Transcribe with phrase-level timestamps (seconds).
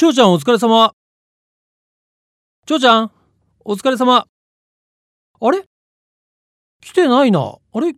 [0.00, 0.94] 長ちゃんお疲れ様。
[2.64, 3.10] 長ちゃん
[3.66, 4.26] お疲れ様。
[5.42, 5.62] あれ？
[6.80, 7.56] 来てないな。
[7.70, 7.94] あれ？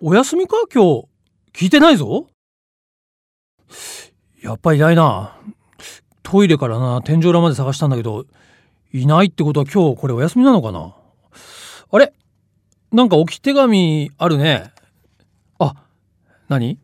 [0.00, 0.56] お休みか？
[0.74, 1.06] 今日。
[1.52, 2.26] 聞いてないぞ。
[4.42, 5.38] やっぱいないな。
[6.24, 8.26] トイレからな、天井裏まで探したんだけど、
[8.92, 10.96] いないってことは今日これお休みなのかな
[11.92, 12.14] あれ？
[12.90, 14.72] なんか置き手紙あるね。
[15.60, 15.86] あ、
[16.48, 16.80] 何？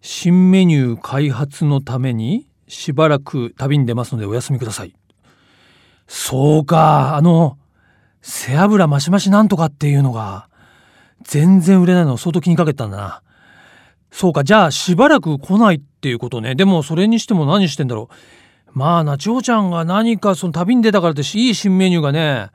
[0.00, 2.48] 新メニュー開発のために？
[2.68, 4.94] しばらく旅に出ますのでお休みください。
[6.06, 7.58] そうか、あの、
[8.22, 10.48] 背脂マシマシなんとかっていうのが、
[11.22, 13.22] 全然売れないのを相当気にかけたんだな。
[14.10, 16.54] そうか、じゃあしばらく来ないっていうことね。
[16.54, 18.14] でもそれにしても何してんだろう。
[18.78, 22.48] まあな、千穂ちゃんが何かその旅に出たからっていい新メニューがね、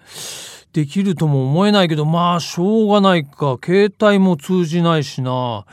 [0.74, 3.58] できるとも思えないけど、まあしょうがないか。
[3.64, 5.66] 携帯も通じないしな。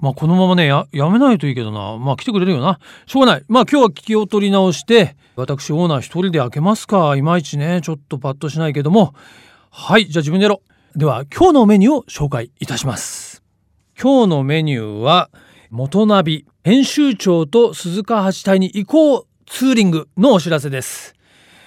[0.00, 1.96] まあこのままねや、やめないといいけどな。
[1.98, 2.78] まあ来てくれるよな。
[3.06, 3.44] しょうがない。
[3.48, 7.14] まあ今日は気を取り直して、私オーナー一人で開けますか。
[7.16, 9.14] いまいちね、ちょっとパッとしないけども。
[9.70, 10.62] はい、じゃあ自分でやろ
[10.94, 10.98] う。
[10.98, 13.42] では今日のメニューを紹介いたします。
[14.00, 15.30] 今日のメニューは、
[15.70, 21.14] 元ナビ、編集長と鈴鹿八隊に行こうツーリングのお知らせです。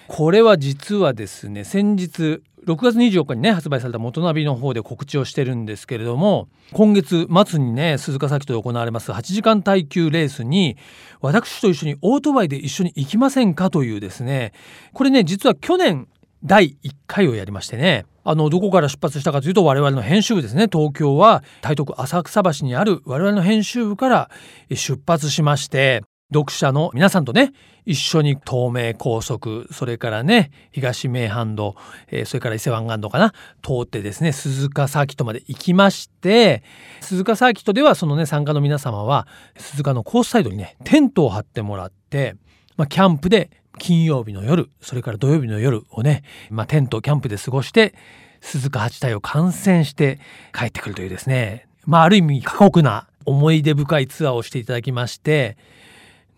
[0.07, 10.77] これは実はですね、先日6月24日にね発売された元ナビの方で告知をしてるんですけれども今月末にね鈴鹿崎と行われます8時間耐久レースに
[11.21, 14.53] 私と一緒にオートバイで一緒に行きませんかというですね。
[14.93, 16.07] これね実は去年
[16.43, 20.67] 第1回をやりましてねあのどこから出発したかというと我々の編集部ですね。
[20.71, 24.29] 東京は台東区浅草橋にある我々の編集部から
[24.69, 26.03] 出発しまして
[26.33, 27.53] 読者の皆さんとね
[27.85, 31.75] 一緒に東名高速それからね東名阪道、
[32.07, 36.63] えー、それから伊勢湾岸道かな通ってですね鈴鹿サーキットまで行きまして
[37.01, 42.35] 鈴鹿サーキットではそのね参加の皆様は鈴鹿のコースサイドにねテントを張ってもらって、
[42.77, 47.95] まあ、キャンプで金曜日の夜それから土曜日の夜をね、まあ、テントキャンプで過ごして
[48.41, 50.19] 鈴鹿八体を観戦して
[50.53, 55.57] 帰ってくるというですねまあある意味過酷な思い出深いツアーをしていただきまして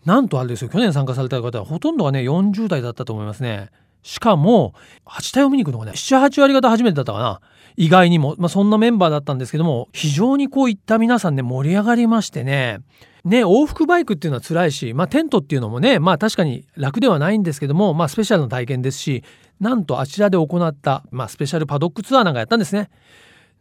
[0.06, 3.70] なんとあれですよ去年参加された方はほとんどがね40代だったと思いますね。
[4.02, 4.72] しかも
[5.04, 7.40] 8体を見に行くのがね78割方初めてだったかな
[7.76, 12.78] 意外にも、まあ、そんなメンバーだったんですけども非常にこういった皆さんね盛り上がりましてね
[13.24, 19.24] ね往復バイクっていうのは辛いし、まあ、テントっていうのもねまあ確かに楽ではないんですけども、まあ、スペシャルな体験ですし
[19.58, 22.90] なんとあちらで行った、まあ、スペシャルパドックツアーなんかやったんですね。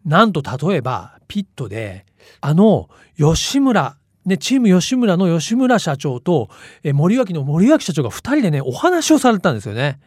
[0.05, 2.05] なんと例えばピットで
[2.39, 6.49] あの吉村ね、チーム吉村の吉村社長と、
[6.83, 9.99] え森脇の森脇社長が2人でねお話をされたんですよね。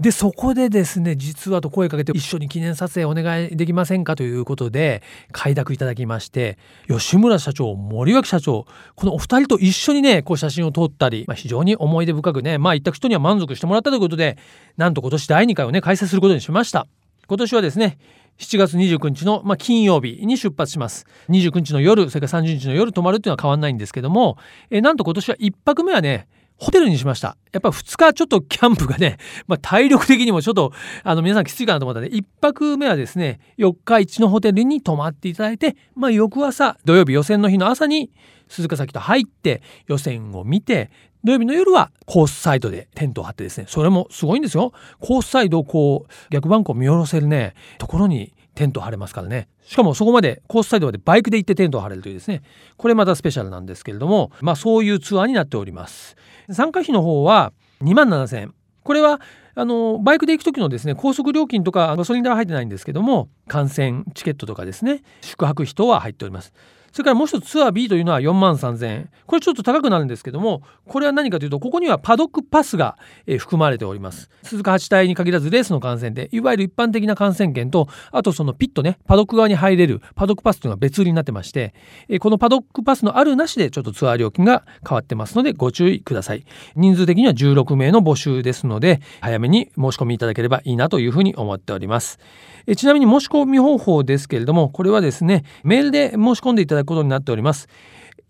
[0.00, 5.02] でそこでですね実はと声かけて一緒に記念撮影お願いできませんかということで
[5.32, 6.56] 快諾いただきまして
[6.88, 14.38] 吉村社長森脇社長このお二人と一緒にねこう写真を撮ったり、まあ、非常に思い出深くねまあ行った人には満足してもらったということで
[14.76, 16.86] なんと今年第2回をね開催することにしました。
[17.26, 17.98] 今年はですね
[18.38, 21.06] 7月29日の、まあ、金曜日に出発します。
[21.28, 24.38] 29日の夜それから30日の夜泊まるっていうのは変わんないんですけども、
[24.70, 26.28] えなんと今年は1泊目はね
[26.58, 27.36] ホテルにしました。
[27.52, 30.72] やっぱ2日ちょっとキャンプがね、 まあ、体力的にもちょっと
[31.04, 38.10] あの皆さんきついかなと思ったので1泊目はですね4日市のホテルに泊まっていただいて、まあ、翌朝土曜日予選の日の朝に
[38.48, 40.90] 鈴鹿崎と入って予選を見て
[41.24, 49.46] 土曜日の夜はコースサイドでテントを張ってですねそれもすごいんですよコースサイドをこう逆バンクを見下ろせるねところにテント張れますからね。
[49.62, 52.42] しかもそこまでコースサイドまでバイクで行ってテントを張れるというですね。
[52.76, 56.16] これまたスペシャルなんですけれどもまあそういうツアーになっております。
[56.50, 57.52] 参加費の方は
[57.82, 58.50] 2万7000
[58.82, 59.20] これは
[59.54, 66.52] あのバイクで行く時のですね高速料金とかガソリン代は入ってないんですけども観戦チケットとかですね宿泊費等は入っております。
[66.92, 69.10] それからもう一つツアー B というのは4万3000円。
[69.26, 74.30] これちょっと高くなるんですけどもこれは何かというとここにはパドックパスが、え含まれております。
[74.42, 81.74] 鈴鹿8体に限らずレースの観戦でいわゆる一般的な観戦券とあとそのピットねパドック側に入れるパドックパスというのは別売りになってまして、
[82.08, 86.44] えこのパドックパスのあるなしでちょっとツアー料金が変わってますのでご注意ください。
[86.74, 92.18] 人数的には16名の募集ですので早めに申し込みいただければいいなというふうに思っております。
[92.66, 97.68] えちなみに申し込み方法ですけれどもこれはですねメールで申し込んでいただくことになっております。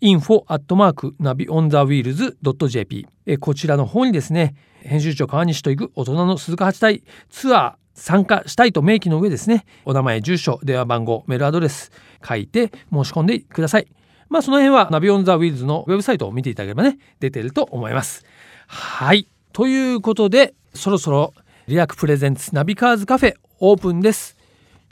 [0.01, 2.37] info アットマークナビオンザウィールズ
[2.69, 3.07] .jp
[3.39, 11.91] こちらの方にですね編集長河西と行く大人の鈴鹿8耐ツアー参加したいと明記の上ですねお名前住所電話番号メールアドレス
[12.25, 13.87] 書いて申し込んでください。
[14.29, 18.23] まあその辺は NAVI on the Wheels のウェブサイトを見ていただければね出てると思います。
[18.67, 19.27] はい。
[19.51, 21.33] ということでそろそろ
[21.67, 24.37] Re.Ra.Ku presents NAVI CARS CAFE オープンです。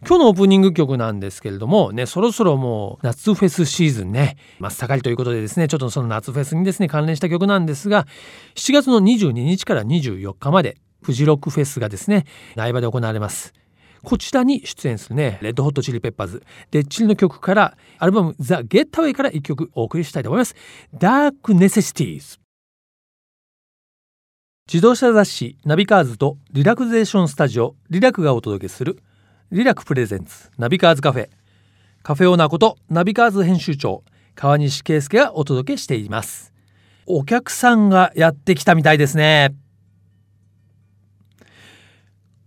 [0.01, 8.05] 今日のオープニング曲なんですけれどもねそろそろもう夏フェスシーズンね真っ盛りということでですねちょっとその夏フェスにですね関連した曲なんですが
[8.55, 13.53] 7月の22日から24日までフジロックフェスがですね苗場で行われます。
[14.03, 20.55] こちらに出演するねレッドホットチリペッパーズでチリの曲からアルバム「The Getaway から1曲お送りしたいと思います。
[20.93, 22.39] Dark Necessities。
[24.71, 28.99] 自動車雑誌ナビカーズとリラクゼーションスタジオ Re.Ra.Ku がお届けする
[29.49, 31.29] Re.Ra.Ku presents NAVI CARS CAFE。
[32.03, 34.03] カフェオーナーことナビカーズ編集長
[34.35, 36.51] 河西啓介がお届けしています。
[37.05, 39.55] お客さんがやってきたみたいですね。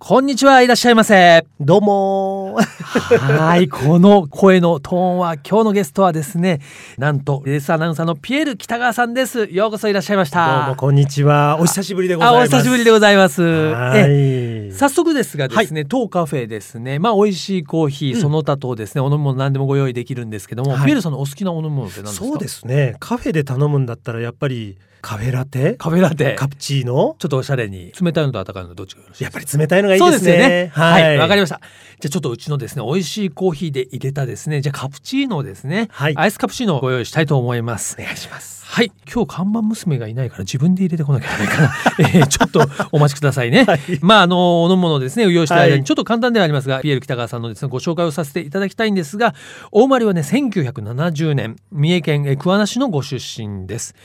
[0.02, 1.44] こんにちはいらっしゃいませ。
[1.60, 2.54] どうも。
[2.54, 6.60] はいこの声のトーンは今日のゲストはですね
[6.96, 9.44] なんとレースアナウンサーのピエール北川さんです。
[9.52, 10.60] ようこそいらっしゃいました。
[10.60, 11.58] どうもこんにちは。
[11.60, 12.54] お久しぶりでございます。
[12.54, 13.42] あお久しぶりでございます。
[13.42, 14.72] はい。
[14.72, 16.98] 早速ですがですね、当カフェですね。
[16.98, 18.20] まあ美味しいコーヒー、うん。
[18.22, 20.84] その他とですねお飲み物何でもご用意できるんですけども、はい。
[20.86, 22.26] ピエールさんのお好きなお飲み物って何ですか？
[22.26, 22.96] そうですね。
[23.00, 25.74] カフェで頼むんだったらやっぱりカフェラテ？
[25.74, 26.34] カフェラテ。
[26.34, 27.16] カプチーノ？
[27.18, 27.92] ちょっとおしゃれに。
[28.00, 30.18] 冷たいのと温かいのどっちがよろしいやっぱり冷たいのがいいですね。
[30.18, 30.72] そうですよね。
[30.74, 31.18] はい。
[31.18, 31.60] わ、かりまました。
[32.00, 34.60] じゃあちょっとうちのですね美味しいコーヒーで入れたですね。
[34.60, 36.16] じゃあカプチーノをですね、はい。
[36.16, 37.96] アイスカプチーノをご用意したいと思います。
[37.98, 38.92] お願いしますはい。
[39.12, 43.80] 今日看板娘がいないから自分で入れてこなきゃいけないかな、 えーちょっとお待ちくださいね、はい。
[44.00, 45.24] まああのお飲み物をですね。
[45.24, 45.78] 用意してる間はい。
[45.80, 49.34] にちょっと簡単ではありますが、ピエール北川さんのですねご紹介をさせていただきたいんですが
[49.72, 53.96] お生まれはね1970年三重県えー桑名市のご出身です。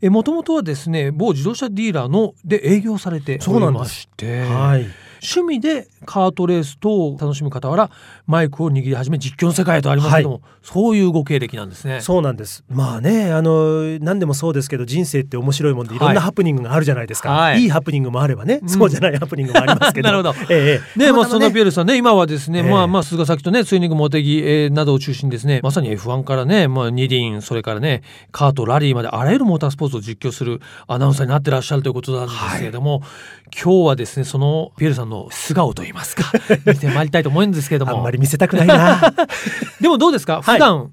[0.00, 4.86] えもともとはですね某自動車ディーラーので営業されておりましてはい。
[5.20, 7.90] 趣味でカートレース等を楽しむ傍ら
[8.26, 12.00] マイクを握り始め実況の世界へとありますけども、そういうご経歴なんですね。
[12.00, 12.64] そうなんです。
[12.68, 15.98] まあねあの何でもそうですけど人生って面白いもんでい。
[15.98, 17.62] ろんはいなハプニングがあるじゃないですか、はい。
[17.62, 18.68] い、いハプニングもあればね、うん。
[18.68, 20.06] そうじゃないハプニングもありますけど。
[20.10, 20.34] なるほど。
[20.48, 22.70] ええねまあ、そんなピエールさんね今はですね、ええ。
[22.70, 33.02] まあまあ菅崎とねツイニングモテギ、えーなどを中心にですねまさに F1 からね、まあ、二輪それからねカートラリーまであらゆるモータースポーツを実況するアナウンサーになってらっしゃるということなんですけれども、
[33.52, 36.24] 今日はですねそのピエールさんの素顔といいますか？
[36.66, 37.96] 見てまいりたいと思うんですけれども。
[37.96, 39.00] あんまり見せたくないな。
[39.80, 40.42] でもどうですか？
[40.42, 40.56] はい。
[40.56, 40.90] 普段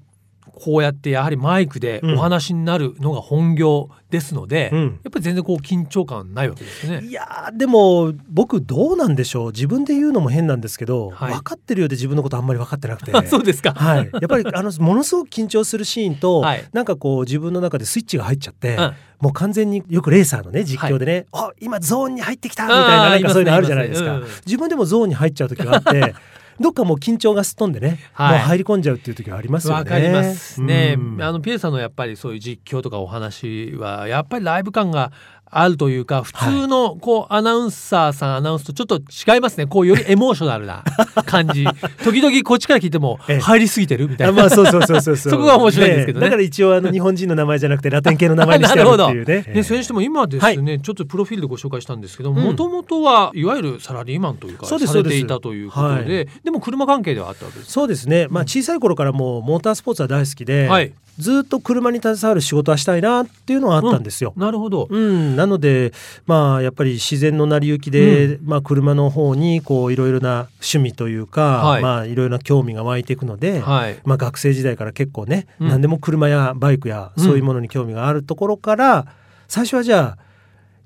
[0.60, 5.00] こうやってやはりマイクでお話になるのが本業ですので、うん。
[5.02, 7.06] やっぱり全然こう緊張感ないわけですね。
[7.06, 9.52] いやーでも僕どうなんでしょう。
[9.52, 11.32] 自分で言うのも変なんですけど、はい。
[11.32, 13.12] 分かってるようで自分のことあんまり分かってなくて。
[13.14, 13.72] あ そうですか。
[13.72, 16.64] はい、やっぱりあのものすごく緊張するシーンと、はい。
[16.74, 18.92] なんかこう自分の中でスイッチが入っちゃって、うん。
[19.20, 24.06] もう完全によくレーサーのね実況でね「あ今ゾーンに入ってきた」みたいななんかそういうのあるじゃないですか。
[24.12, 24.42] 言いますね。
[24.46, 26.14] 自分でもゾーンに入っちゃう時があって
[26.60, 28.38] どっかもう緊張がすっ飛んでね、はい。
[28.38, 29.78] もう入り込んじゃうっていう時がありますよね。
[29.78, 31.22] わかりますね、うん。
[31.22, 35.10] あのピエールさんのやっぱりそういう実況とかお話はやっぱりライブ感が
[35.50, 39.66] あるというか普通のこうアナウンサーさんアナウンスとちょっと違いますね。
[39.66, 40.84] こうより エモーショナルな
[41.26, 41.64] 感じ。
[42.04, 43.40] 時々こっちから聞いてもええ。
[43.40, 46.26] 入りすぎてるみたいな、あまあそうそうそうそう そこが面白いんですけどね。
[46.26, 49.52] だから一応あの日本人の名前じゃなくてラテン系の名前にしてあるっていうね。
[49.54, 52.36] でそれにしても今ですね、ちょっとプロフィールでご紹介したんですけどうん。
[52.36, 57.72] もともとはいわゆるサラリーマンというかされていたということででも車関係ではあったわけです。
[57.72, 64.32] そうですね、まあ、小さい頃からもうモータースポーツは大好きで、はいずっと車に携わる仕事はしたいなっていうのはあったんですよ。
[64.36, 64.88] なるほど。
[64.90, 65.92] うん、なので
[66.26, 73.98] まあやっぱり自然の成り行きで、まあ、車の方にこういろいろな趣味というか、はいまあいろいろな興味が湧いていくので、はい。
[74.04, 79.06] まあ、学生時代から結構ね、うん何でも車やバイクやそういうものに興味があるところから、
[79.46, 80.02] 最初はじゃあ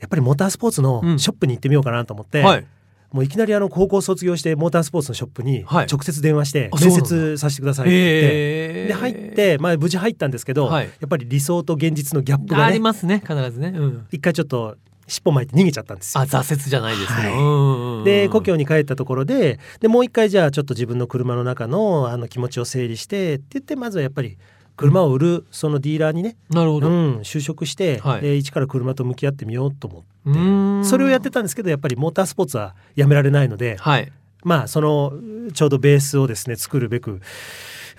[0.01, 2.67] やっぱりモータースポーツのうんショップに行ってみようかなと思って、はい。
[3.15, 13.69] もういきなりあの高校卒業してモータースポーツのショップにはい直接電話して面接させてくださいって言って、えで入って、まあ、無事入ったんですけど、はいやっぱり理想と現実のギャップがありねますね必ずね。
[13.69, 14.07] うん。
[14.11, 16.23] 一回ちょっと尻尾巻いて逃げちゃったんですよ。
[16.23, 17.29] あ挫折じゃないですけど。
[17.29, 24.37] はいで故郷に帰ったところででもう一回じゃあちょっと自分の車の中のあの気持ちを整理してって言ってまずはやっぱり
[24.77, 26.89] 車を売るそのディーラーにね、うなるほど。
[26.89, 28.21] ん、就職して、はい。
[28.23, 30.85] で一から車と向き合ってみようと思ってうーん。
[30.85, 34.11] それをやってたんですけどやっぱりモータースポーツはやめられないのではい。
[34.43, 35.13] まあその
[35.55, 37.21] ちょうどベースをですね作るべく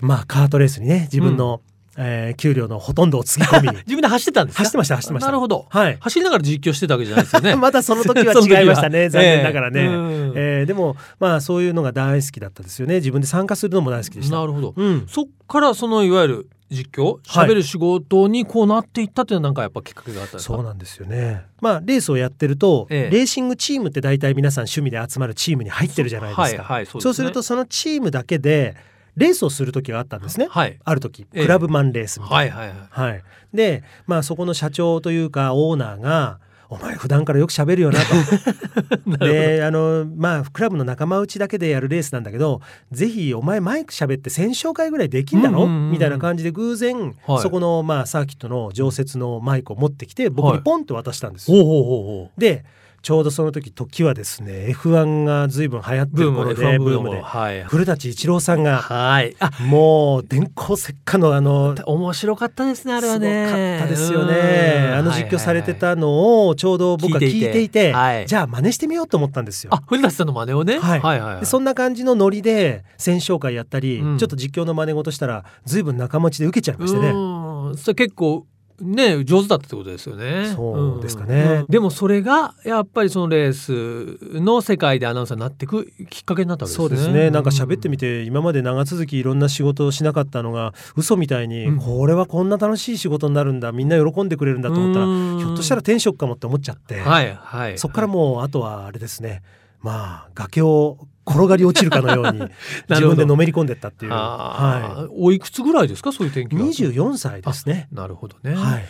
[0.02, 1.62] まあカートレースにね自分の、
[1.98, 3.70] えー給料のほとんどをつぎ込み。
[3.88, 4.64] 自分で走ってたんですか？
[4.64, 5.28] 走ってました走ってました。
[5.28, 5.66] なるほど。
[5.70, 5.98] はい。
[6.02, 7.56] 走りながら実況してたわけじゃないですよね。
[7.58, 10.34] まだその時は違いましたね 残念ながらね、ええうん。
[10.36, 12.96] えーでもまあそういうのが大好きだったですよね。
[12.96, 14.36] 自分で参加するのも大好きでした。
[14.38, 14.74] なるほど。
[14.76, 17.50] うん、そっからそのいわゆる実況はい。
[17.50, 20.56] 喋る仕事にこうなっていったっていうのはなんかやっぱきっかけがあったんですか？
[20.56, 21.46] そうなんですよね。
[21.62, 23.16] まあレースをやってると、ええ。
[23.16, 27.02] レーシングチームって大体皆さん趣味で集まるチームに入ってるじゃないですか、はいはいそうですね。
[27.02, 28.76] そうするとそのチームだけで
[29.16, 33.12] レースをする時があったんですね、はいある時ええクラブマンレースみたいな、はいはいはい。
[33.12, 39.18] はい、でまあそこの社長というかオーナーがお前普段からよく喋るよなと。
[39.26, 47.42] であのまあクラブの仲間内だけでやるレースなんだけどぜひお前マイク喋って選紹介ぐらいできんだろ、うんうんうんみたいな感じで偶然、はい。
[47.42, 51.64] そこのまあサーキットの常設のマイクを持ってきて僕にポンと渡したんですよ。
[51.64, 52.40] ほうほうほうほう。
[52.40, 52.66] で
[53.06, 57.64] ちょうどその時時はですね F1 が随分流行ってる頃でブームブームではい。
[57.66, 59.36] 古舘一郎さんがはい。
[59.40, 64.92] あもう電光石火のあの面白かったですねあれすごかはねったですよね。
[64.92, 68.26] あの実況されてたのをちょうど僕は聞いていて、はい。
[68.26, 69.70] じゃあ真似してみようと思ったんですよ。
[69.72, 70.80] あ古舘さんの真似をね。
[70.80, 71.00] はい。
[71.00, 74.18] はいはいでそんな感じのノリで選紹会やったり、うん。
[74.18, 77.10] ちょっと実況の真似事したら随分仲間内で受けちゃいましてね。
[77.10, 77.78] うん。
[77.78, 78.48] それ結構
[78.82, 80.54] ね上手だったってことですよね。
[80.56, 81.62] そうですかね。
[81.62, 86.78] んでもそれがやっぱりそのレースの世界でアナウンサーになっていくきっかけになったわけですね。
[86.78, 87.30] そうですね。
[87.30, 91.80] なんか喋ってみて今まで長続きいろんな仕事をしなかったのが嘘みたいに、うん。
[91.80, 95.40] これはこんな楽しい仕事になるんだみんな喜んでくれるんだと思ったらうん。
[95.40, 97.78] ひょっとしたら天職かもって思っちゃって、はいはい。
[97.78, 99.42] そっからもうあとはあれですね
[99.86, 102.40] まあ崖を転がり落ちるかのように
[102.90, 106.66] 自分でのめり込んでったっていう、あはーおいくつぐらいですかそういう天い、気が。
[106.66, 107.88] 24歳ですね。
[107.92, 108.56] なるほどね。
[108.56, 108.86] はい。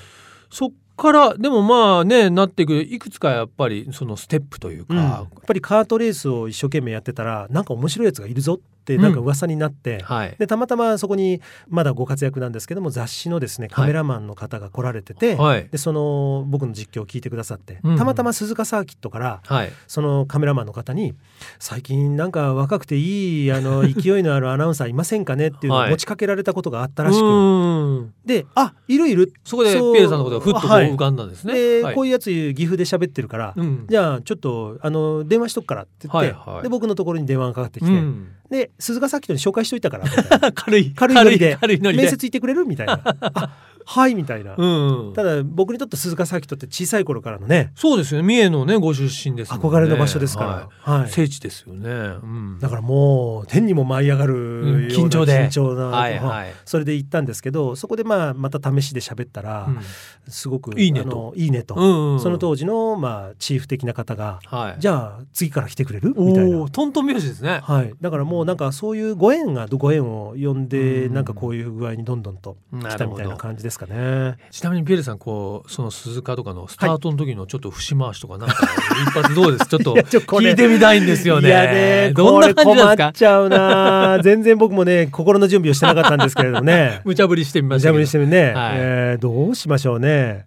[0.50, 10.36] そっからでもまあねなっていくいくつかやっぱりそのステップといううん、やかっ、ぱりカートレースを一生懸命やってたらなんか面白いやつがいるぞってなんか噂になって、はい。
[10.38, 15.68] でたまたまそこにまだご活躍なんですけども雑誌のですねカメラマンの方が来られてて、はい。
[15.70, 17.98] でその僕の実況を聞いてくださって、うん。
[17.98, 19.72] たまたま鈴鹿サーキットからはい。
[19.88, 21.15] そのカメラマンの方に
[21.58, 25.88] 「最近なんか若くていいあの勢いのあるアナウンサーいませんかね?」っていうのはい。
[25.88, 28.13] を持ちかけられたことがあったらしく、うん。
[28.24, 31.94] で「あいるいる」そこでピエールさんのことがふっと浮かんだんですね。
[31.96, 33.86] こういうやつ岐阜で喋ってるから、うん。
[33.89, 36.63] じゃあちょっとあの電話しとくからって言って、はいはい。
[36.63, 40.06] で僕のところに電話がかかってきて、うんで鈴鹿サーキットに紹介しといたから
[40.54, 40.92] 軽い。
[40.94, 41.58] 軽いノリで。
[41.60, 42.04] 軽いノリで。
[42.04, 42.66] 面接行ってくれる？
[42.66, 43.02] みたいな。
[43.06, 43.50] あ
[43.86, 47.72] はいみたいな、うんただ僕にとって鈴鹿サーキットって小さい頃からのね。
[47.75, 48.27] そうですよね。
[48.27, 49.60] 三重のねご出身ですね。
[49.60, 50.50] 憧れの場所ですから、
[50.94, 51.01] はい。
[51.01, 51.12] はい。
[51.12, 55.48] 聖地ですよね、うん、だからもう天にも舞い上がるようなうん緊張で。
[55.48, 59.80] 緊張な、はいはい、それで行ったんですけどそこでまあまた試しで喋ったら、うん。
[60.27, 61.34] すごくいいねと。
[61.36, 66.13] いいねと、うんうんその当時のまあチーフ的な方がはい、じゃあ次から来てくれる？
[66.18, 66.70] みたいな。
[66.70, 67.60] トントン拍子ですね。
[67.63, 71.13] はい、だからもうなんかそういうご縁がご縁を呼んでうん。
[71.15, 74.38] なんかこういう具合にどんどんと来たみたいな感じですかね。
[74.51, 78.55] ちなみにピエールさんこうその鈴鹿とかのスタートの時のちょっと節回しとかなんか
[79.08, 79.67] 一発どうです？
[79.67, 81.48] ちょっと聞いてみたいんですよね。
[81.50, 83.08] いやねどんな感じですか？
[83.10, 84.20] っちゃうな。
[84.24, 87.01] 全然僕もね心の準備をしてなかったんですけれどもね。
[87.05, 88.74] 無茶ぶりしてみました無茶ぶりしてるね、はい。
[88.77, 90.46] えーどうしましょうね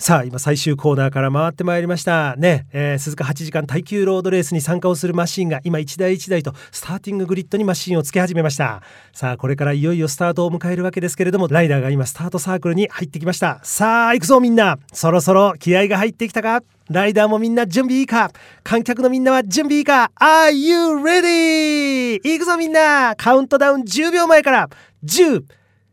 [0.00, 2.36] さあ今最終コーナーから回ってまいりました。
[2.36, 8.80] ね、えー鈴鹿8時間耐久ロードレースに参加をするマシンが今一台一台とスターティンググリッドにマシンをつけ始めました。
[9.12, 13.58] さあこれからいよいよスタートを迎えるわけですけれどもライダーが今スタートサークルに入ってきました。
[13.64, 14.78] さあ行くぞみんな。
[14.92, 16.62] そろそろ気合が入ってきたか？
[16.88, 18.30] ライダーもみんな準備いいか？
[18.62, 22.20] 観客のみんなは準備いいか？Are you ready?
[22.22, 23.16] 行くぞみんな。
[23.16, 24.68] カウントダウン10秒前から。
[25.04, 25.42] 10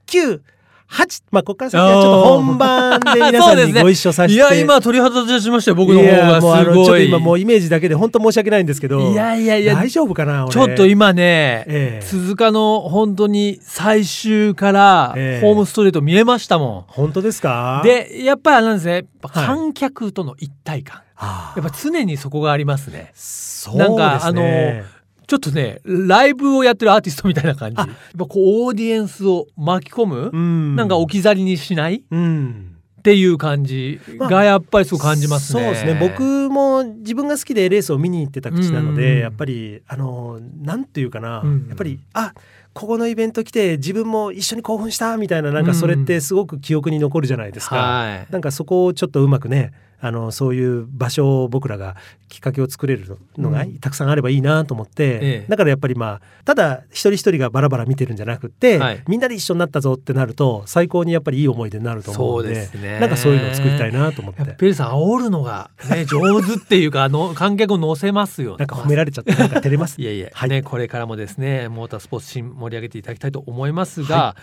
[0.05, 0.41] 9
[0.89, 4.33] 8まあここから先はちょっと本番で皆さんにご一緒させて。
[4.33, 9.11] いや今鳥肌立ちましたよ僕の方いやがもうあのちょっとすごい今もうイメージだけで本当申し訳ないんですけど。
[9.11, 10.53] いやいやいや大丈夫かな俺。
[10.53, 12.05] ちょっと今ね、ええ。
[12.05, 15.45] 鈴鹿の本当に最終からええ。
[15.45, 17.81] ホームストレート見えましたも本当ですか？
[17.83, 17.87] ん。
[17.87, 23.11] でやっぱりなんですね観客との一体感、あやっぱ常にそこがありますね。
[23.15, 24.85] そうなんかですね
[25.27, 27.77] ちょっとねライブをやってるアーティストみたいな感じ。
[27.77, 30.75] やあっぱこうオーディエンスを巻き込む、うん。
[30.75, 32.03] なんか置き去りにしない？
[32.09, 32.71] うん。
[32.99, 33.99] っていう感じ。
[34.17, 35.61] がやっぱりすごく感じますね。
[35.61, 35.95] そうですね。
[35.99, 39.19] 僕も自分が好きでレースを見に行ってた口なので、うん。
[39.19, 41.67] やっぱりあのなんていうかな、うん。
[41.67, 42.33] やっぱりあ
[42.73, 47.75] ここのイベント来て自分も一緒に興奮したみたいななんかそれってすごく記憶に残るじゃないですか。
[47.75, 48.27] はい。
[48.31, 49.71] なんかそこをちょっとうまくね
[50.05, 51.95] あのそういう場所を僕らが
[52.27, 53.79] きっかけを作れるのがうん。
[53.79, 55.45] たくさんあればいいなと思って、ええ。
[55.47, 59.03] だからやっぱりまあただ一人一人がバラバラ見てるんじゃなくって、はい。
[59.07, 62.99] みんなで一緒になったぞってなると最高にやっぱりいい思い出になると思うのでそうですね。
[62.99, 64.43] なんかそういうのを作りたいなと思って。
[64.43, 68.57] ペリーさん煽るのがね 上手っていうかあの観客を乗せますよ。
[68.59, 70.49] なんか褒められちゃってなんか照れます いやいや、はい。
[70.49, 74.35] ねこれからもですねモータースポーツシーン盛り上げていただきたいと思いますが、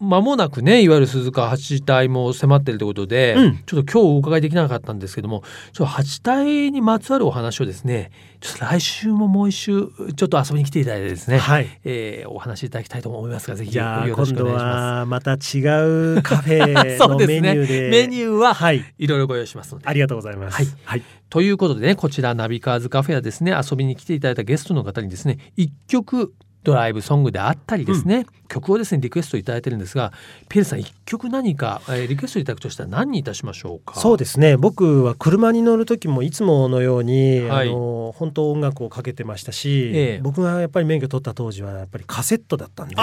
[0.00, 3.58] 間もなくねいわゆる鈴鹿八体も迫ってるということで、うん。
[3.66, 11.68] ちょっと今日お伺いできなかったんですけどもちょっと八体にまつわるお話をですねちょっと来週ももう一週ちょっと遊びに来ていただいてですね、はい。
[11.84, 13.84] えーお話しいただきたいと思いますがぜひよ
[14.16, 15.36] ろしくお願いしまはまた違
[16.16, 16.98] うカフェす。
[16.98, 17.40] そうのですね。
[17.40, 17.88] メニューで。
[17.90, 18.84] メニューははい。
[18.98, 19.88] いろいろご用意しますので。
[19.88, 20.56] ありがとうございます。
[20.56, 20.66] はい。
[20.84, 26.32] はい、ということでねこちらナビカーズカフェはですね遊びに来ていただいたゲストの方にですね一曲
[26.64, 30.12] ドライブソングであったりですね、曲をですねリクエストいただいてるんですが
[30.48, 33.98] ピエールさん一曲何か、えーリクエストいただくとしたら何にいたしましょうか？
[33.98, 34.56] そうですね。
[34.56, 37.68] 僕は車に乗る時もいつものように、はい。
[37.68, 40.20] あの本当音楽をかけてましたし、ええ。
[40.22, 42.96] 僕がやっぱり免許取った当時はやっぱりカセットだったんで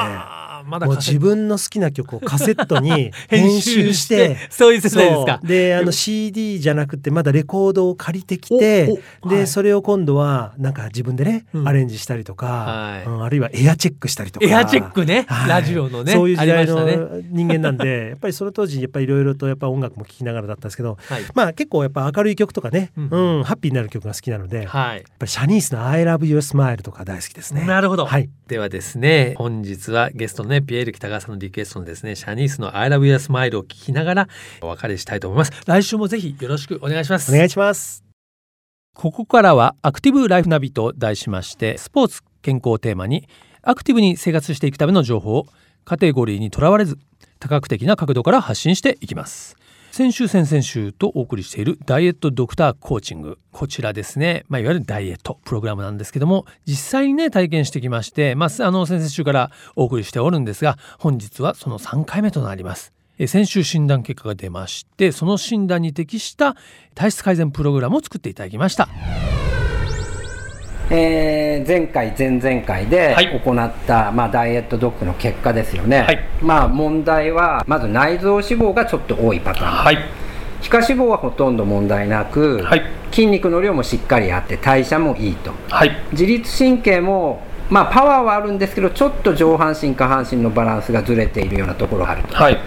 [0.66, 3.12] まだ自分の好きな曲をカセットに編
[3.46, 5.40] 編集集ししててそういう世代ですか？
[5.44, 9.48] であの CD じゃなくてまだレコードを借りてきてで、はい。
[9.48, 11.68] それを今度はなんか自分でね、うん。
[11.68, 13.08] アレンジしたりとか、はい。
[13.08, 14.46] うんあるいはエアチェックしたりとか。
[14.46, 15.50] エアチェックね、はい。
[15.50, 16.86] ラジオのねそういう時代の
[17.32, 23.04] 人間なんで やっぱりその当時やっぱりいろいろとやっぱ音楽も聴きながらだったんですけどはい、まあ結構やっぱ明るい曲とかね、うう
[23.38, 27.66] んんハッピーになる曲が好きなので、やっはいぱりシャニースの「I love your smile」とか大好きですね。
[27.66, 34.28] なるほど、はい、ではですね本日はゲストのねピエール北川さんのリクエストのですねシャニースの「I love your smile」を聞きながら
[34.62, 35.52] お別れしたいと思います。
[35.66, 37.32] 来週もぜひよろしくお願いします。
[37.32, 38.04] お願いします。
[38.94, 43.28] ここからはアクティブライフナビと題しましてスポーツ健康をテーマに
[43.62, 45.48] アクティブに生活していくための情報を
[45.84, 46.98] カテゴリーにとらわれず
[47.40, 49.58] 多角的な角度から発信していきます
[49.96, 53.40] 先週先々週とお送りしているダイエットドクターコーチング。
[53.54, 62.92] こちらですね、まあ、いわゆるダイエットプログラムなんですけども実際にね体験してきまして、まあ、あの先々週からお送りしておるんですが本日はその3回目となります。
[63.18, 66.58] え先週診断結果が出ましてその診断に適した
[66.94, 68.90] 体質改善プログラムを作っていただきました。
[70.90, 73.40] えー前回前々回ではい。
[73.40, 76.20] 行った、まあ、ダイエットドックの結果ですよね、はい。
[76.42, 79.98] まあ問題はまず内臓脂肪がちょっと多いパターン、はい。
[80.62, 82.84] 皮下脂肪はほとんど問題なく、はい。
[83.12, 85.52] 筋肉の量もしっかりあって代謝もいいと。
[85.70, 85.92] はい。
[86.12, 92.36] 自律神経もまあパワーはあるんですけどちょっと上半身下半身のバランスがずれているようなところがあると。
[92.36, 92.60] はい。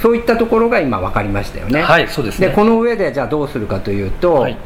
[0.00, 2.48] そういったところが今分かりましたよね、はいそうですね。
[2.48, 4.56] でこの上でじゃあどうするかというと、はい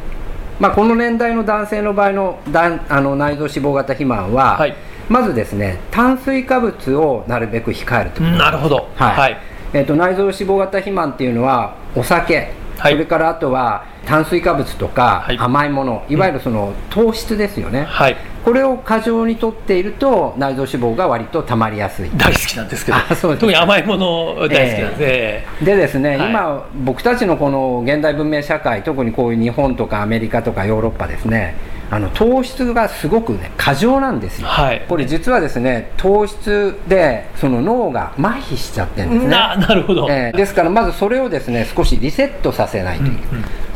[0.63, 4.77] まあ、この年代の男性の場合のだんあの内臓脂肪型肥満は、はい。
[5.09, 8.23] まずですね炭水化物をなるべく控えると。
[8.23, 8.89] なるほど。
[8.95, 9.17] はい。
[9.17, 9.37] はい。
[9.73, 12.93] えー、と内臓脂肪型肥満っていうのはお酒、はい。
[12.93, 15.37] それからあとは炭水化物とかはい。
[15.37, 22.11] 甘いもの、いわゆるその糖質ですよね、はいこれを過剰にとっていると内臓脂肪が割とたまりやすい。
[22.17, 22.99] 大好きなんですけど。
[22.99, 23.41] あそうです。
[23.41, 26.31] 特に甘いもの大好きなんで、でですね、はい。
[26.31, 31.55] 今僕たちのこの現代文明社会特にこういう日本とかアメリカとかヨーロッパですね
[31.91, 34.85] あの糖質がすごくね過剰なんですよ、はい。
[34.89, 39.29] これ実はですね糖質でその脳が麻痺しちゃってるんですね。
[39.31, 43.23] ななるほど、えーですからまずそれをですね少しリセットさせないといけない、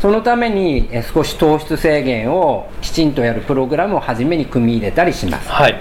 [0.01, 5.49] そのためにえー少し糖質制限をきちんとやるプログラムを初めに組み入れたりします。
[5.49, 5.79] はい。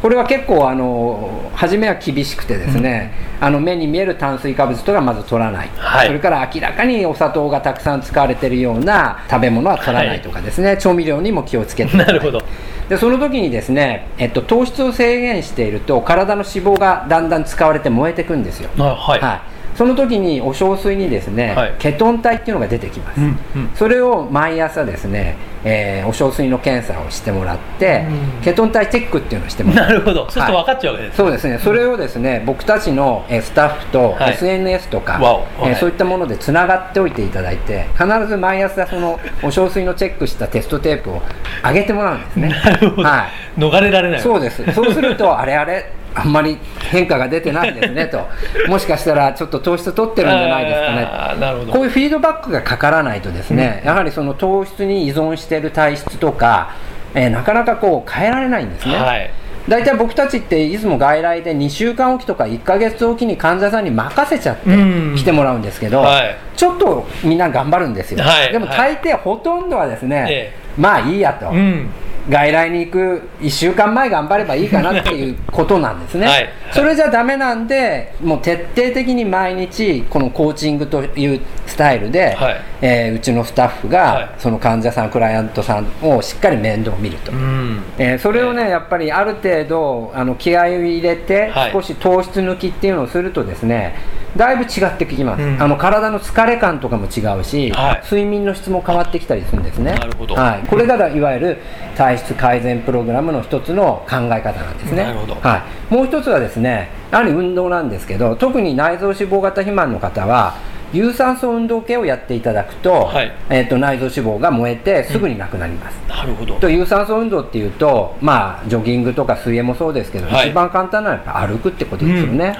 [0.00, 6.06] これは結構あの初めは厳しくてですね、あの目に見える炭水化物とかまず取らない、はい。
[6.06, 11.96] それから明らかにお砂糖がたくさん使われているような食べ物は取らないとかですね、調味料にも気をつけて。
[11.96, 12.42] なるほど。
[12.88, 18.70] でその時にですね、えっと、糖質を制限していると体の脂肪がだんだん使われて燃えてくんですよ。
[18.78, 19.40] あはい、はい、
[19.74, 21.74] その時にお小水にですね、はい。
[21.78, 23.70] ケトン体っていうのが出てきます、うんうん。
[23.74, 28.04] それを毎朝ですね、えーお小水の検査をしてもらって、
[28.42, 29.88] ケトン体チェックっていうのをしてもらう。
[29.88, 30.24] なるほど。
[30.24, 31.58] そうすると分かっちゃうわけです、そうですね。
[31.58, 34.32] それをですね僕たちのえースタッフとはい。
[34.34, 35.32] SNS とか、は
[35.64, 41.22] いえーそういったものでつながっておいていただいて必ず毎朝そのお小水のチェックしたテストテープを
[41.64, 42.48] 上げてもらうんですね。
[42.64, 43.60] なるほど、はい。
[43.60, 44.70] 逃れられないそうです。
[44.72, 46.58] そうするとあれあれあんまり
[46.90, 48.28] 変化が出てないですねと。
[48.68, 51.08] もしかしたらちょっと糖質取ってるんじゃないですかね。
[51.10, 51.72] あーなるほど。
[51.72, 56.70] こういうフィードバックがかからないとですね、やはりその糖質に依存している体質とか、
[57.14, 59.30] えーなかなかこう変えられないんですね、はい。
[59.68, 65.14] 大体僕たちっていつも外来で2週間おきとか1か月おきに患者さんに任せちゃってうん。
[65.16, 66.36] 来てもらうんですけど、はい。
[66.56, 68.52] ちょっとみんな頑張るんですよ、はい。
[68.52, 70.52] でも大抵ほとんどはですね、え。
[70.76, 71.88] まあいいやと、うん
[72.28, 76.48] 外来に行く1週間前頑張ればいいかなっていうことなんですね、はい。
[76.72, 82.60] それじゃダメなんでもう徹底的に毎日このコーチングというスタイルで、はい。
[82.80, 83.92] えーうちのスタッフはい。
[83.92, 87.82] がその患者さんクライアントさんをしっかり面倒を見ると、うん。
[87.98, 91.72] えーそれをねやっぱりある程度あの気合を入れて、はい。
[91.72, 93.96] 少し糖質抜きっていうのをするとですね
[94.36, 95.62] だいぶ違ってきます、うん。
[95.62, 98.02] あの体の疲れ感とかも違うし、はい。
[98.04, 99.92] 睡眠の質も変わってきたりするんですね。
[99.94, 100.34] なるほど。
[100.34, 101.58] はい、これがいわゆる
[101.96, 105.04] 体質改善プログラムの一つの考え方なんですね。
[105.04, 105.34] なるほど。
[105.34, 110.54] はい、もう一つはですねやはり運動なんですけど特に内臓脂肪型肥満の方は
[110.92, 113.32] 有酸素運動系をやっていただくと,、はい。
[113.50, 116.54] えー、と内臓脂肪が燃えてすぐになくなります、なるほど。
[116.56, 120.50] と有酸素運動っていうとまあジョギングとか水泳もそうですけど、はい。
[120.50, 122.56] 一番簡単なのはやっぱ歩くってことですよね、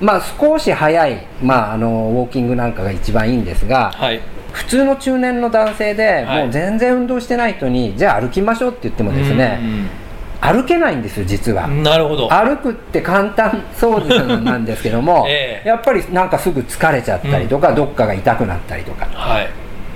[0.00, 4.20] まあ少し早い、まあ、あのウォーキングなんかが一番いいんですが、はい。
[4.52, 6.42] 普通の中年の男性ではい。
[6.44, 9.60] もう全然運動してない人に、じゃあ歩きましょうって言ってもですね、
[10.40, 12.32] 歩けないんですよ実は、なるほど。
[12.32, 15.68] 歩くって簡単そうなんですけども、 ええ。
[15.68, 19.06] やっぱりなんかすぐ疲れちゃったりとか、どっかが痛くなったりとか。
[19.12, 19.48] はい。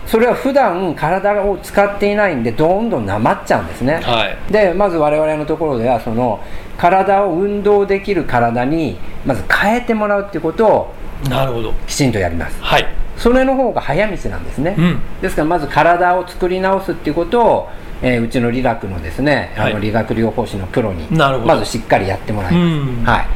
[0.07, 4.53] それは普段体を使っていないんでどんどんなまっちゃうんですね、はい。
[4.53, 6.41] でまず我々のところではその
[6.77, 10.95] 体を運動できる体にまず変えてもらうっていうことを
[11.31, 11.73] なるほど。
[11.87, 12.61] きちんとやります。
[12.61, 12.87] はい。
[13.17, 15.01] それの方が早道なんですね、うん。
[15.21, 17.69] ですからまず体を作り直すっていうことを、
[18.03, 19.75] えーうちの理学のですね、あはい。
[19.75, 23.05] の理学療法士のプロにまずしっかりやってもらいます、うん。
[23.05, 23.27] はい、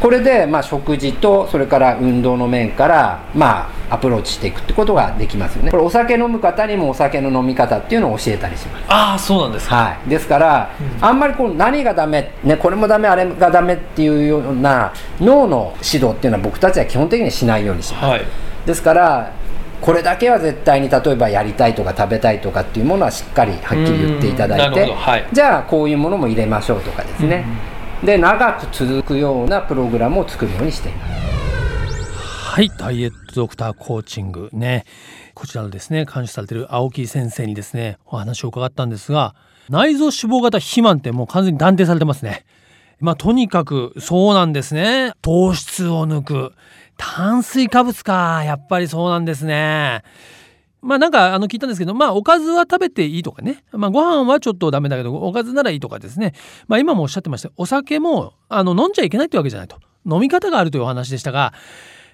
[0.00, 5.70] これで、まあ、食事とそれから運動の面から、まあ、アプローチしていくってことができますよね。
[5.70, 8.84] これお酒飲む方にもお酒の飲み方っていうのを教えたりします。
[8.88, 9.76] ああそうなんですか。
[9.76, 10.70] はい、ですから、
[11.00, 18.22] あんまりこう何がダメ、ね、これもダメあれがダメっていうような脳の指導っていうのは僕たちは基本的にしないようにします、はい。
[18.66, 19.32] ですから
[19.80, 25.28] これだけは絶対に例えばやりたいとか食べたいとかっていうものはしっかりはっきり言っていただいてはい。
[25.32, 27.44] じゃあこういうものも入れましょうとかですね、
[28.04, 31.20] で長く続くようなプログラムを作るようにしています。
[32.50, 34.84] はいダイエットドクターコーチングね。
[35.34, 39.34] こちらのですね監修されている青木先生にですねお話を伺ったんですが
[39.70, 42.44] 内臓脂肪型肥満ってもう完全に断定されてますね。
[42.98, 45.12] まあとにかくそうなんですね。
[45.22, 46.52] 糖質を抜く
[47.00, 48.44] 炭水化物か。
[48.44, 50.02] やっぱりそうなんですね。
[50.82, 53.64] まあなんかあの聞いたんですけどまあおかずは食べていいとかね。
[53.72, 56.34] まあご飯はちょっとダメだけどおかずならいいとかですね。
[56.68, 57.50] まあ今もおっしゃってました。
[57.56, 59.78] お酒もあの飲んじゃいけないってわけじゃないと。
[60.06, 61.52] 飲み方があるというお話でしたが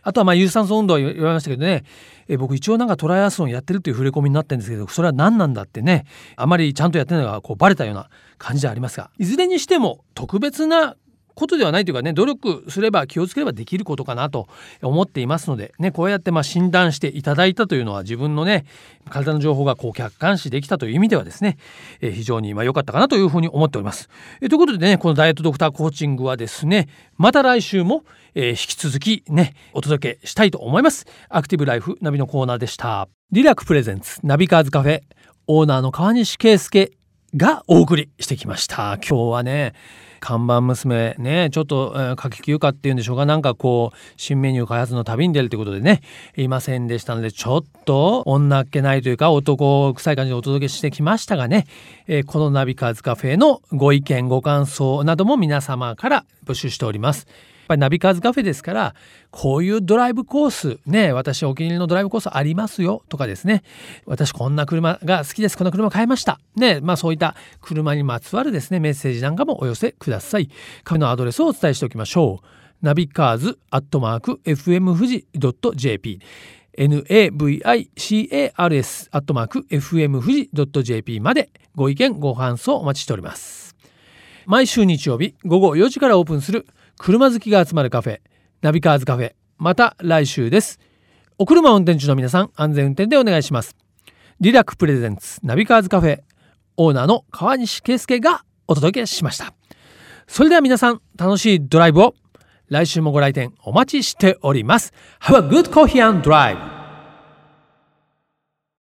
[0.02, 1.82] あとはまあ有酸素運動は言われましたけどね。
[2.28, 6.06] え僕一応なんかトライアスロンやってるっていう触れ込みになってるんですけどそれは何なんだってね。
[6.36, 10.96] あまりちゃんとやってないのがこうバレたような感じではありますがいずれにしても特別な
[11.36, 14.48] ことではないというかね努力すれば気をつければできることかなと
[14.82, 18.64] 思っていますのでねこうやってまあ診断していただいたというのは自分のね
[19.10, 21.58] 体の情報がこう客観視できたという意味ではですね、
[22.00, 24.08] えー非常に良かったかなというふうに思っております。
[24.40, 31.06] えーということでねこのダイエットドクターコーチングはですねまた来週も、えー引き続きねお届けしたいと思います。
[31.28, 33.08] アクティブライフナビのコーナーでした。
[33.30, 35.02] Re.Ra.Ku presents NAVI CARS CAFE
[35.48, 36.92] オーナーの川西圭介
[37.36, 39.74] がお送りしてきました今日はね
[40.26, 46.02] 看板娘ねちょっと、えー、夏季休暇っていうんでしょうかなんかこう新メニュー開発の旅に出るってことでね
[46.36, 51.68] いませんでしたのでちょっと女っ気ないというか男臭い感じでお届けしてきましたがね、
[52.08, 57.28] えーこのナビカーズカフェのご意見ご感想なども皆様から募集しております。
[57.66, 58.94] ぱりナビカーズカフェですから
[59.30, 63.62] こういうドライブコースね私お気に入りのドライブコースありますよとかですね。
[64.06, 66.40] 私こんな車が好きですこんな車買いました。
[66.54, 70.48] ねまあそういった車にまつわるですねメッセージなんかもお寄せください。
[70.84, 72.46] カフェのアドレスをお伝えしておきましょう。
[72.82, 75.26] ナビカーズアットマーク FM 富士
[75.74, 76.20] .jp
[76.76, 80.50] navicars アットマーク FM 富士
[80.84, 83.74] .jp までご意見ご感想お待ちしております。
[84.44, 86.66] 毎週日曜日午後4時からオープンする
[86.98, 88.20] 車好きが集まるカフェ
[88.62, 90.80] ナビカーズカフェまた来週です。
[91.38, 93.76] お車運転中の皆さん安全運転でお願いします。
[94.40, 96.20] Re.Ra.Ku presents NAVI CARS CAFE
[96.76, 99.54] オーナーの河西啓介がお届けしました。
[100.26, 102.14] それでは皆さん楽しいドライブを
[102.68, 104.92] 来週もご来店お待ちしております。
[105.20, 106.75] Have a good coffee and drive!